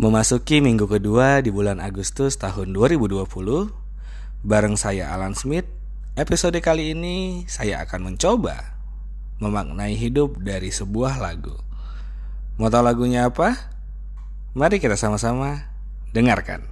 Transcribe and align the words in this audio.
Memasuki 0.00 0.64
minggu 0.64 0.88
kedua 0.88 1.44
di 1.44 1.52
bulan 1.52 1.76
Agustus 1.76 2.40
tahun 2.40 2.72
2020, 2.72 3.28
bareng 4.40 4.72
saya 4.80 5.12
Alan 5.12 5.36
Smith, 5.36 5.68
episode 6.16 6.56
kali 6.64 6.96
ini 6.96 7.44
saya 7.44 7.84
akan 7.84 8.08
mencoba 8.08 8.72
memaknai 9.36 9.92
hidup 9.92 10.40
dari 10.40 10.72
sebuah 10.72 11.20
lagu. 11.20 11.52
Mau 12.56 12.72
tahu 12.72 12.88
lagunya 12.88 13.28
apa? 13.28 13.52
Mari 14.56 14.80
kita 14.80 14.96
sama-sama 14.96 15.68
dengarkan. 16.16 16.71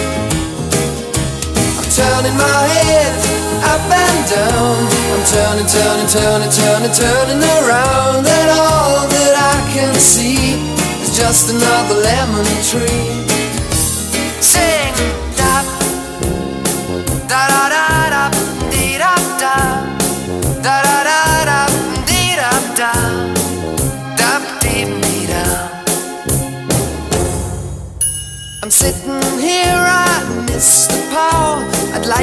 Turning 1.91 2.37
my 2.37 2.67
head 2.71 3.11
up 3.67 3.83
and 3.91 4.19
down. 4.31 4.79
I'm 5.11 5.23
turning, 5.27 5.67
turning, 5.67 6.07
turning, 6.07 6.49
turning, 6.49 6.93
turning 6.95 7.43
around, 7.59 8.25
and 8.25 8.49
all 8.55 9.07
that 9.11 9.33
I 9.35 9.59
can 9.73 9.93
see 9.95 10.55
is 11.03 11.17
just 11.17 11.51
another 11.51 11.95
lemon 11.95 12.47
tree. 12.63 13.27
Sing 14.39 14.80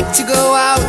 like 0.01 0.15
to 0.15 0.23
go 0.23 0.55
out, 0.55 0.85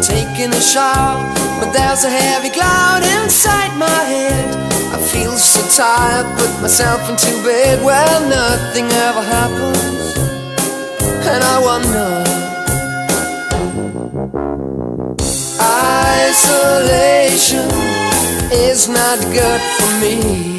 taking 0.00 0.50
a 0.54 0.60
shower, 0.60 1.20
but 1.60 1.70
there's 1.70 2.04
a 2.04 2.10
heavy 2.10 2.48
cloud 2.48 3.02
inside 3.20 3.76
my 3.76 4.00
head. 4.12 4.48
I 4.96 4.98
feel 5.12 5.36
so 5.36 5.60
tired, 5.76 6.26
put 6.38 6.62
myself 6.62 7.10
into 7.10 7.30
bed. 7.44 7.84
Well, 7.84 8.20
nothing 8.28 8.86
ever 9.06 9.22
happens, 9.36 10.16
and 11.32 11.44
I 11.44 11.56
wonder. 11.68 12.24
Isolation 16.30 17.68
is 18.50 18.88
not 18.88 19.18
good 19.38 19.60
for 19.76 19.90
me. 20.00 20.58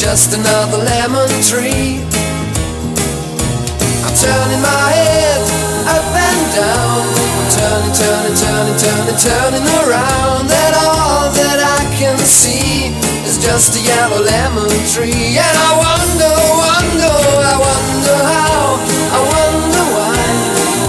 just 0.00 0.32
another 0.32 0.78
lemon 0.78 1.28
tree. 1.44 2.00
I'm 4.00 4.14
turning 4.16 4.62
my 4.64 4.86
head 4.96 5.44
up 5.92 6.08
and 6.16 6.42
down. 6.56 7.04
I'm 7.04 7.48
turning, 7.52 7.92
turning, 8.00 8.36
turning, 8.40 8.78
turning, 8.80 9.20
turning 9.20 9.66
around, 9.84 10.48
and 10.48 10.74
all 10.80 11.28
that 11.36 11.60
I 11.60 11.84
can 12.00 12.16
see 12.16 12.96
is 13.28 13.36
just 13.44 13.76
a 13.76 13.80
yellow 13.84 14.24
lemon 14.24 14.72
tree. 14.88 15.36
And 15.36 15.56
I 15.68 15.70
wonder, 15.76 16.32
wonder, 16.48 17.16
I 17.44 17.56
wonder 17.60 18.16
how, 18.24 18.80
I 18.80 19.20
wonder 19.20 19.84
why. 20.00 20.16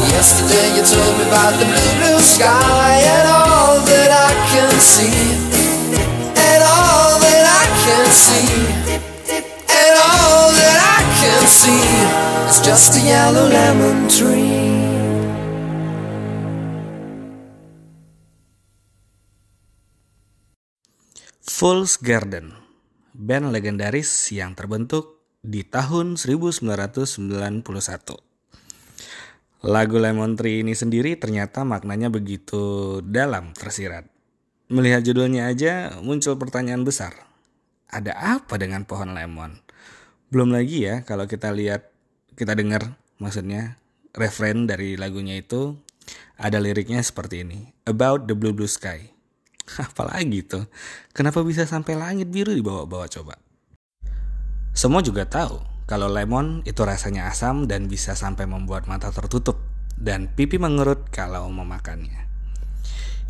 Yesterday 0.07 0.79
you 0.79 0.87
told 0.87 1.19
me 1.19 1.27
about 1.27 1.59
the 1.59 1.67
blue, 1.67 1.93
blue 1.99 2.19
sky 2.23 2.95
and 2.95 3.27
all 3.27 3.75
that 3.75 4.07
I 4.07 4.31
can 4.55 4.71
see. 4.79 5.35
And 5.99 6.63
all 6.63 7.19
that 7.19 7.43
I 7.43 7.65
can 7.83 8.07
see. 8.07 8.60
Is 12.51 12.59
just 12.67 12.99
a 12.99 13.03
yellow 13.07 13.47
lemon 13.47 14.11
tree. 14.11 14.75
Fool's 21.39 21.95
Garden, 21.95 22.51
band 23.15 23.55
legendaris 23.55 24.11
yang 24.35 24.51
terbentuk 24.51 25.23
di 25.39 25.63
tahun 25.63 26.19
1991. 26.19 27.23
Lagu 29.71 29.95
Lemon 29.95 30.35
Tree 30.35 30.59
ini 30.59 30.75
sendiri 30.75 31.15
ternyata 31.15 31.63
maknanya 31.63 32.11
begitu 32.11 32.99
dalam 32.99 33.55
tersirat. 33.55 34.11
Melihat 34.67 35.07
judulnya 35.07 35.47
aja 35.47 35.95
muncul 36.03 36.35
pertanyaan 36.35 36.83
besar. 36.83 37.15
Ada 37.87 38.11
apa 38.11 38.59
dengan 38.59 38.83
pohon 38.83 39.15
lemon? 39.15 39.55
Belum 40.27 40.51
lagi 40.51 40.87
ya 40.87 41.07
kalau 41.07 41.27
kita 41.27 41.55
lihat, 41.55 41.90
kita 42.35 42.55
dengar 42.55 42.95
maksudnya 43.21 43.79
referen 44.15 44.67
dari 44.67 44.99
lagunya 44.99 45.39
itu 45.39 45.77
ada 46.41 46.57
liriknya 46.57 46.99
seperti 47.03 47.45
ini. 47.45 47.71
About 47.85 48.25
the 48.25 48.35
blue 48.35 48.51
blue 48.51 48.69
sky. 48.69 49.13
Apalagi 49.87 50.41
tuh, 50.43 50.65
kenapa 51.13 51.45
bisa 51.45 51.63
sampai 51.69 51.95
langit 51.95 52.27
biru 52.27 52.51
dibawa-bawa 52.51 53.05
coba? 53.07 53.37
Semua 54.71 55.03
juga 55.03 55.27
tahu 55.27 55.61
kalau 55.85 56.07
lemon 56.07 56.63
itu 56.63 56.81
rasanya 56.87 57.27
asam 57.27 57.67
dan 57.67 57.91
bisa 57.91 58.15
sampai 58.15 58.47
membuat 58.47 58.87
mata 58.87 59.11
tertutup 59.11 59.59
dan 59.99 60.31
pipi 60.31 60.55
mengerut 60.55 61.11
kalau 61.11 61.51
memakannya. 61.51 62.31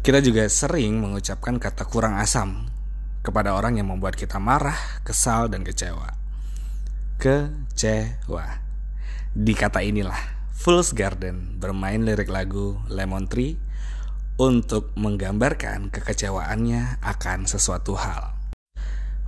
Kita 0.02 0.18
juga 0.22 0.46
sering 0.50 1.02
mengucapkan 1.02 1.58
kata 1.62 1.86
kurang 1.86 2.18
asam 2.18 2.70
kepada 3.22 3.54
orang 3.54 3.78
yang 3.78 3.90
membuat 3.90 4.18
kita 4.18 4.42
marah, 4.42 4.78
kesal, 5.06 5.46
dan 5.50 5.62
kecewa. 5.62 6.10
Kecewa. 7.22 8.61
Di 9.32 9.56
kata 9.56 9.80
inilah, 9.80 10.20
Fool's 10.52 10.92
Garden 10.92 11.56
bermain 11.56 12.04
lirik 12.04 12.28
lagu 12.28 12.76
Lemon 12.92 13.32
Tree 13.32 13.56
untuk 14.36 14.92
menggambarkan 15.00 15.88
kekecewaannya 15.88 17.00
akan 17.00 17.48
sesuatu 17.48 17.96
hal. 17.96 18.36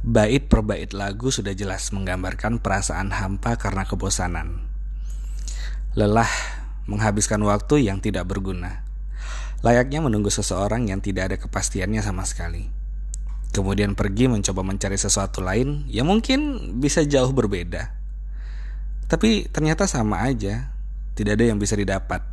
Bait 0.03 0.43
per 0.43 0.59
bait 0.59 0.91
lagu 0.91 1.31
sudah 1.31 1.55
jelas 1.55 1.95
menggambarkan 1.95 2.59
perasaan 2.59 3.15
hampa 3.15 3.55
karena 3.55 3.87
kebosanan. 3.87 4.67
Lelah 5.95 6.27
menghabiskan 6.83 7.39
waktu 7.47 7.87
yang 7.87 8.03
tidak 8.03 8.27
berguna. 8.27 8.83
Layaknya 9.63 10.03
menunggu 10.03 10.27
seseorang 10.27 10.83
yang 10.91 10.99
tidak 10.99 11.31
ada 11.31 11.37
kepastiannya 11.39 12.03
sama 12.03 12.27
sekali. 12.27 12.67
Kemudian 13.55 13.95
pergi 13.95 14.27
mencoba 14.27 14.67
mencari 14.67 14.99
sesuatu 14.99 15.39
lain 15.39 15.87
yang 15.87 16.11
mungkin 16.11 16.59
bisa 16.83 17.07
jauh 17.07 17.31
berbeda. 17.31 18.02
Tapi 19.07 19.51
ternyata 19.51 19.85
sama 19.85 20.23
aja, 20.23 20.73
tidak 21.13 21.37
ada 21.37 21.45
yang 21.53 21.59
bisa 21.61 21.77
didapat 21.77 22.23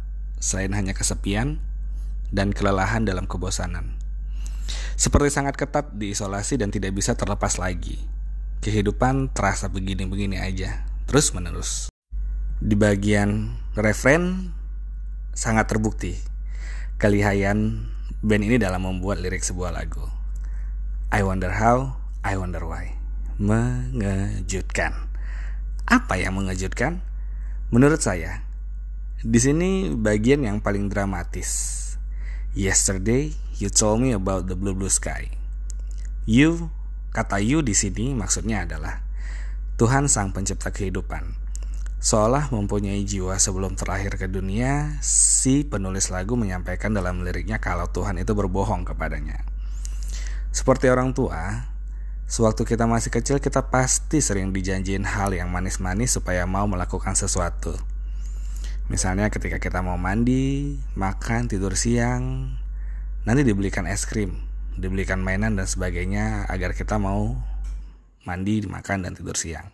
selain 0.41 0.73
hanya 0.73 0.97
kesepian 0.97 1.61
dan 2.33 2.55
kelelahan 2.55 3.05
dalam 3.05 3.29
kebosanan. 3.29 3.99
Seperti 4.95 5.33
sangat 5.33 5.59
ketat 5.59 5.97
diisolasi 5.97 6.61
dan 6.61 6.71
tidak 6.71 6.95
bisa 6.97 7.17
terlepas 7.19 7.59
lagi. 7.59 8.01
Kehidupan 8.61 9.33
terasa 9.33 9.73
begini-begini 9.73 10.37
aja, 10.37 10.85
terus 11.09 11.33
menerus. 11.33 11.89
Di 12.61 12.77
bagian 12.77 13.57
referen 13.73 14.53
sangat 15.33 15.73
terbukti 15.73 16.21
kelihayan 17.01 17.89
band 18.21 18.45
ini 18.45 18.61
dalam 18.61 18.85
membuat 18.85 19.25
lirik 19.25 19.41
sebuah 19.41 19.73
lagu. 19.73 20.05
I 21.09 21.25
wonder 21.25 21.49
how, 21.49 21.97
I 22.21 22.37
wonder 22.37 22.61
why. 22.63 22.93
Mengejutkan. 23.41 25.10
Apa 25.91 26.17
yang 26.17 26.39
mengejutkan? 26.39 27.03
Menurut 27.75 27.99
saya, 27.99 28.47
di 29.21 29.43
sini 29.43 29.91
bagian 29.91 30.47
yang 30.47 30.63
paling 30.63 30.87
dramatis. 30.87 31.77
Yesterday, 32.55 33.35
you 33.59 33.69
told 33.69 33.99
me 33.99 34.15
about 34.15 34.47
the 34.47 34.55
blue 34.55 34.75
blue 34.75 34.91
sky. 34.91 35.35
You, 36.31 36.71
kata 37.11 37.43
you 37.43 37.61
di 37.67 37.75
sini 37.75 38.15
maksudnya 38.15 38.71
adalah 38.71 39.03
Tuhan 39.79 40.07
sang 40.07 40.31
pencipta 40.31 40.71
kehidupan 40.71 41.41
Seolah 42.01 42.49
mempunyai 42.49 43.05
jiwa 43.05 43.37
sebelum 43.37 43.77
terakhir 43.77 44.17
ke 44.17 44.25
dunia, 44.25 44.97
si 45.05 45.69
penulis 45.69 46.09
lagu 46.09 46.33
menyampaikan 46.33 46.97
dalam 46.97 47.21
liriknya 47.21 47.61
kalau 47.61 47.93
Tuhan 47.93 48.17
itu 48.17 48.33
berbohong 48.33 48.89
kepadanya. 48.89 49.45
Seperti 50.49 50.89
orang 50.89 51.13
tua, 51.13 51.69
sewaktu 52.31 52.63
kita 52.63 52.87
masih 52.87 53.11
kecil 53.11 53.43
kita 53.43 53.75
pasti 53.75 54.23
sering 54.23 54.55
dijanjiin 54.55 55.03
hal 55.03 55.35
yang 55.35 55.51
manis-manis 55.51 56.15
supaya 56.15 56.47
mau 56.47 56.71
melakukan 56.71 57.19
sesuatu. 57.19 57.75
Misalnya 58.87 59.35
ketika 59.35 59.59
kita 59.59 59.83
mau 59.83 59.99
mandi, 59.99 60.79
makan, 60.95 61.51
tidur 61.51 61.75
siang, 61.75 62.55
nanti 63.27 63.43
dibelikan 63.43 63.91
es 63.91 64.07
krim, 64.07 64.47
dibelikan 64.79 65.19
mainan 65.19 65.59
dan 65.59 65.67
sebagainya 65.67 66.47
agar 66.47 66.71
kita 66.71 67.03
mau 67.03 67.35
mandi, 68.23 68.63
makan, 68.63 69.11
dan 69.11 69.19
tidur 69.19 69.35
siang. 69.35 69.67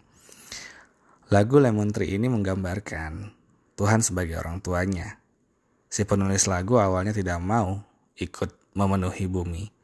Lagu 1.28 1.60
Lemon 1.60 1.92
Tree 1.92 2.16
ini 2.16 2.32
menggambarkan 2.32 3.36
Tuhan 3.76 4.00
sebagai 4.00 4.40
orang 4.40 4.64
tuanya. 4.64 5.20
Si 5.92 6.08
penulis 6.08 6.48
lagu 6.48 6.80
awalnya 6.80 7.12
tidak 7.12 7.36
mau 7.36 7.84
ikut 8.16 8.48
memenuhi 8.72 9.28
bumi. 9.28 9.75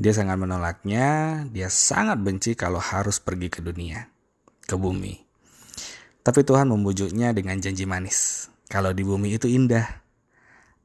Dia 0.00 0.12
sangat 0.16 0.40
menolaknya, 0.40 1.42
dia 1.52 1.68
sangat 1.68 2.16
benci 2.20 2.56
kalau 2.56 2.80
harus 2.80 3.20
pergi 3.20 3.52
ke 3.52 3.60
dunia, 3.60 4.08
ke 4.64 4.74
bumi. 4.74 5.20
Tapi 6.22 6.40
Tuhan 6.46 6.70
membujuknya 6.70 7.34
dengan 7.34 7.58
janji 7.58 7.84
manis. 7.84 8.48
Kalau 8.70 8.94
di 8.94 9.04
bumi 9.04 9.36
itu 9.36 9.50
indah, 9.50 9.84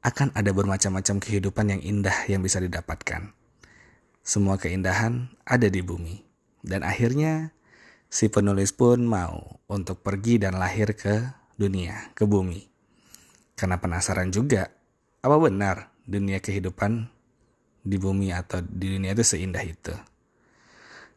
akan 0.04 0.36
ada 0.36 0.51
bermacam-macam 0.51 1.24
kehidupan 1.24 1.77
yang 1.77 1.81
indah 1.83 2.27
yang 2.27 2.44
bisa 2.44 2.59
didapatkan. 2.59 3.31
Semua 4.27 4.59
keindahan 4.59 5.31
ada 5.48 5.71
di 5.71 5.80
bumi. 5.80 6.19
Dan 6.59 6.83
akhirnya 6.83 7.56
si 8.12 8.27
penulis 8.27 8.75
pun 8.75 9.07
mau 9.07 9.63
untuk 9.71 10.04
pergi 10.04 10.42
dan 10.42 10.59
lahir 10.59 10.92
ke 11.00 11.31
dunia, 11.56 12.12
ke 12.12 12.27
bumi. 12.27 12.68
Karena 13.56 13.80
penasaran 13.80 14.36
juga, 14.36 14.68
apa 15.24 15.38
benar 15.39 15.95
dunia 16.04 16.44
kehidupan 16.44 17.16
di 17.87 17.95
bumi 17.95 18.35
atau 18.35 18.59
di 18.59 18.99
dunia 18.99 19.15
itu 19.15 19.23
seindah 19.23 19.63
itu? 19.63 19.95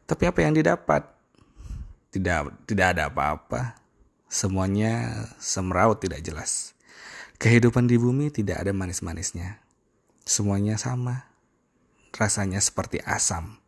Tapi 0.07 0.23
apa 0.23 0.39
yang 0.39 0.55
didapat? 0.55 1.03
Tidak 2.15 2.67
tidak 2.67 2.87
ada 2.95 3.11
apa-apa. 3.11 3.75
Semuanya 4.31 5.27
semeraut 5.35 5.99
tidak 5.99 6.23
jelas. 6.23 6.71
Kehidupan 7.35 7.91
di 7.91 7.99
bumi 7.99 8.31
tidak 8.31 8.63
ada 8.63 8.71
manis-manisnya. 8.71 9.59
Semuanya 10.23 10.79
sama. 10.79 11.27
Rasanya 12.15 12.63
seperti 12.63 13.03
asam. 13.03 13.59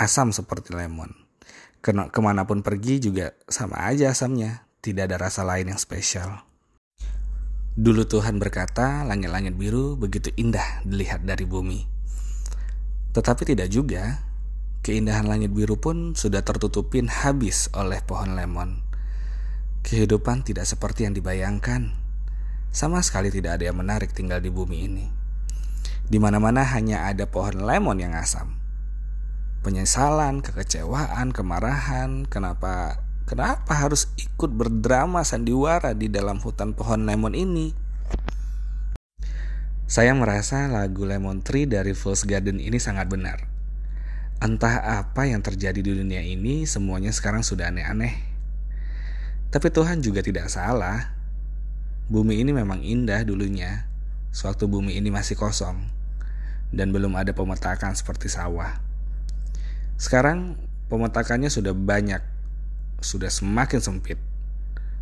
Asam 0.00 0.32
seperti 0.32 0.72
lemon 0.72 1.28
ke 1.88 2.20
mana 2.20 2.42
pun 2.44 2.60
pergi 2.60 2.98
juga 2.98 3.34
sama 3.46 3.86
aja 3.86 4.10
asamnya, 4.10 4.66
tidak 4.82 5.10
ada 5.10 5.16
rasa 5.30 5.46
lain 5.46 5.70
yang 5.74 5.80
spesial. 5.80 6.42
Dulu 7.78 8.02
Tuhan 8.10 8.42
berkata, 8.42 9.06
langit-langit 9.06 9.54
biru 9.54 9.94
begitu 9.94 10.34
indah 10.34 10.82
dilihat 10.82 11.22
dari 11.22 11.46
bumi. 11.46 11.97
Tetapi 13.18 13.42
tidak 13.42 13.66
juga, 13.74 14.22
keindahan 14.86 15.26
langit 15.26 15.50
biru 15.50 15.74
pun 15.74 16.14
sudah 16.14 16.46
tertutupin 16.46 17.10
habis 17.10 17.66
oleh 17.74 17.98
pohon 18.06 18.38
lemon. 18.38 18.86
Kehidupan 19.82 20.46
tidak 20.46 20.70
seperti 20.70 21.10
yang 21.10 21.18
dibayangkan. 21.18 21.98
Sama 22.70 23.02
sekali 23.02 23.34
tidak 23.34 23.58
ada 23.58 23.74
yang 23.74 23.78
menarik 23.82 24.14
tinggal 24.14 24.38
di 24.38 24.54
bumi 24.54 24.86
ini. 24.86 25.06
Di 26.06 26.22
mana-mana 26.22 26.62
hanya 26.62 27.10
ada 27.10 27.26
pohon 27.26 27.66
lemon 27.66 27.98
yang 27.98 28.14
asam 28.14 28.58
penyesalan, 29.62 30.40
kekecewaan, 30.40 31.34
kemarahan, 31.34 32.24
kenapa 32.24 33.02
kenapa 33.26 33.74
harus 33.74 34.08
ikut 34.16 34.48
berdrama 34.48 35.26
sandiwara 35.26 35.92
di 35.92 36.08
dalam 36.08 36.38
hutan 36.40 36.72
pohon 36.72 37.04
lemon 37.04 37.34
ini? 37.34 37.74
Saya 39.88 40.12
merasa 40.12 40.68
lagu 40.68 41.08
Lemon 41.08 41.40
Tree 41.40 41.64
dari 41.64 41.96
Fool's 41.96 42.28
Garden 42.28 42.60
ini 42.60 42.76
sangat 42.76 43.08
benar. 43.08 43.48
Entah 44.36 45.00
apa 45.00 45.24
yang 45.24 45.40
terjadi 45.40 45.80
di 45.80 45.96
dunia 45.96 46.20
ini, 46.20 46.68
semuanya 46.68 47.08
sekarang 47.08 47.40
sudah 47.40 47.72
aneh-aneh. 47.72 48.12
Tapi 49.48 49.72
Tuhan 49.72 50.04
juga 50.04 50.20
tidak 50.20 50.52
salah. 50.52 51.16
Bumi 52.12 52.36
ini 52.36 52.52
memang 52.52 52.84
indah 52.84 53.24
dulunya, 53.24 53.88
sewaktu 54.28 54.68
bumi 54.68 54.92
ini 54.92 55.08
masih 55.08 55.40
kosong, 55.40 55.80
dan 56.68 56.92
belum 56.92 57.16
ada 57.16 57.32
pemetakan 57.32 57.96
seperti 57.96 58.28
sawah. 58.28 58.76
Sekarang 59.96 60.60
pemetakannya 60.92 61.48
sudah 61.48 61.72
banyak, 61.72 62.20
sudah 63.00 63.32
semakin 63.32 63.80
sempit. 63.80 64.20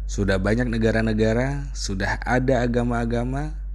Sudah 0.06 0.38
banyak 0.38 0.70
negara-negara, 0.70 1.74
sudah 1.74 2.22
ada 2.22 2.62
agama-agama, 2.62 3.65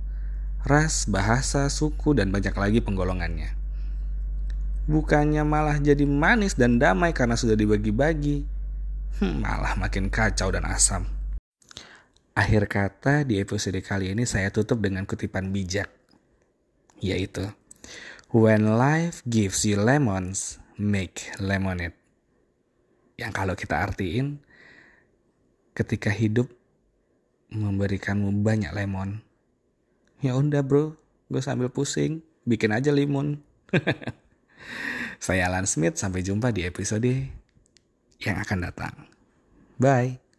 ras, 0.66 1.10
bahasa, 1.10 1.66
suku, 1.68 2.14
dan 2.14 2.30
banyak 2.30 2.54
lagi 2.54 2.80
penggolongannya. 2.82 3.58
Bukannya 4.90 5.46
malah 5.46 5.78
jadi 5.78 6.04
manis 6.06 6.58
dan 6.58 6.82
damai 6.82 7.14
karena 7.14 7.38
sudah 7.38 7.54
dibagi-bagi, 7.54 8.46
hmm, 9.22 9.46
malah 9.46 9.78
makin 9.78 10.10
kacau 10.10 10.50
dan 10.50 10.66
asam. 10.66 11.06
Akhir 12.32 12.66
kata 12.66 13.28
di 13.28 13.38
episode 13.38 13.78
kali 13.84 14.16
ini 14.16 14.26
saya 14.26 14.50
tutup 14.50 14.82
dengan 14.82 15.06
kutipan 15.06 15.54
bijak, 15.54 15.92
yaitu 17.04 17.46
When 18.32 18.80
life 18.80 19.20
gives 19.28 19.68
you 19.68 19.76
lemons, 19.76 20.56
make 20.80 21.36
lemonade. 21.38 21.94
Yang 23.20 23.32
kalau 23.36 23.54
kita 23.60 23.76
artiin, 23.84 24.40
ketika 25.76 26.08
hidup 26.08 26.48
memberikanmu 27.52 28.32
banyak 28.40 28.72
lemon, 28.72 29.20
ya 30.22 30.38
udah 30.38 30.62
bro, 30.62 30.96
gue 31.28 31.42
sambil 31.42 31.68
pusing, 31.74 32.22
bikin 32.46 32.72
aja 32.72 32.94
limun. 32.94 33.42
Saya 35.22 35.50
Alan 35.50 35.70
Smith, 35.70 35.98
sampai 35.98 36.26
jumpa 36.26 36.50
di 36.50 36.66
episode 36.66 37.30
yang 38.22 38.38
akan 38.42 38.60
datang. 38.70 38.96
Bye. 39.82 40.31